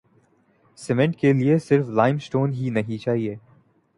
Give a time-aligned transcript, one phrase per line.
[0.77, 3.35] Cement کیلئے صرف limestone ہی نہیں چاہیے۔